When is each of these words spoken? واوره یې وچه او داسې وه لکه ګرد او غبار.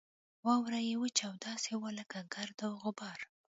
واوره 0.45 0.79
یې 0.89 0.95
وچه 1.01 1.23
او 1.29 1.35
داسې 1.47 1.71
وه 1.81 1.91
لکه 1.99 2.19
ګرد 2.33 2.57
او 2.67 2.73
غبار. 2.83 3.19